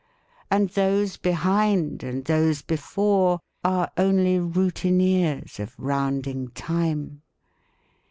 And 0.49 0.69
those 0.69 1.15
behind 1.17 2.01
and 2.01 2.25
those 2.25 2.63
before 2.63 3.39
are 3.63 3.91
only 3.97 4.39
routineers 4.39 5.59
of 5.59 5.75
rounding 5.77 6.47
time. 6.55 7.21